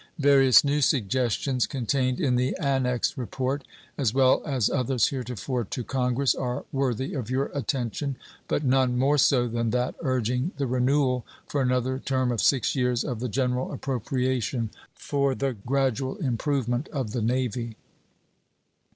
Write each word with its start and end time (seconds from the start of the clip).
Various 0.17 0.63
new 0.63 0.81
suggestions, 0.81 1.67
contained 1.67 2.19
in 2.19 2.35
the 2.35 2.57
annexed 2.59 3.17
report, 3.17 3.63
as 3.99 4.15
well 4.15 4.41
as 4.47 4.67
others 4.67 5.09
heretofore 5.09 5.63
to 5.65 5.83
Congress, 5.83 6.33
are 6.33 6.65
worthy 6.71 7.13
of 7.13 7.29
your 7.29 7.51
attention, 7.53 8.15
but 8.47 8.63
none 8.63 8.97
more 8.97 9.19
so 9.19 9.47
than 9.47 9.69
that 9.69 9.93
urging 10.01 10.53
the 10.57 10.65
renewal 10.65 11.23
for 11.45 11.61
another 11.61 11.99
term 11.99 12.31
of 12.31 12.41
six 12.41 12.75
years 12.75 13.03
of 13.03 13.19
the 13.19 13.29
general 13.29 13.71
appropriation 13.71 14.71
for 14.95 15.35
the 15.35 15.53
gradual 15.53 16.15
improvement 16.17 16.87
of 16.87 17.11
the 17.11 17.21
Navy. 17.21 17.75